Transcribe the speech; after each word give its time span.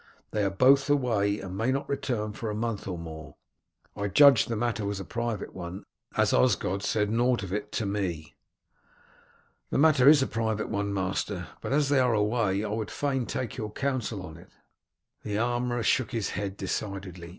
They 0.31 0.43
are 0.43 0.49
both 0.49 0.89
away 0.89 1.39
and 1.39 1.55
may 1.55 1.71
not 1.71 1.87
return 1.87 2.33
for 2.33 2.49
a 2.49 2.55
month 2.55 2.87
or 2.87 2.97
more. 2.97 3.35
I 3.95 4.07
judged 4.07 4.49
the 4.49 4.55
matter 4.55 4.83
was 4.83 4.99
a 4.99 5.05
private 5.05 5.53
one, 5.53 5.83
as 6.17 6.33
Osgod 6.33 6.81
said 6.81 7.11
nought 7.11 7.43
of 7.43 7.53
it 7.53 7.71
to 7.73 7.85
me." 7.85 8.33
"The 9.69 9.77
matter 9.77 10.09
is 10.09 10.23
a 10.23 10.25
private 10.25 10.69
one, 10.69 10.91
master, 10.91 11.49
but 11.61 11.71
as 11.71 11.89
they 11.89 11.99
are 11.99 12.15
away 12.15 12.63
I 12.65 12.69
would 12.69 12.89
fain 12.89 13.27
take 13.27 13.57
your 13.57 13.71
counsel 13.71 14.25
on 14.25 14.37
it." 14.37 14.49
The 15.21 15.37
armourer 15.37 15.83
shook 15.83 16.09
his 16.13 16.31
head 16.31 16.57
decidedly. 16.57 17.29